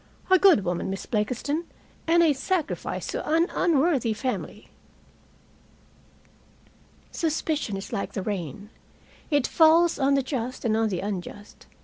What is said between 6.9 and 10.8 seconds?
Suspicion is like the rain. It falls on the just and